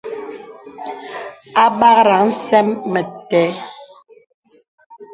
[1.63, 3.51] Àbakraŋ sə̀m mə ìtəŋ.